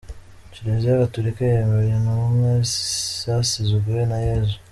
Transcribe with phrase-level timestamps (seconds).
[0.53, 2.51] Kiliziya Gatolika yemera intumwa
[3.21, 4.57] zasizwe na Yezu.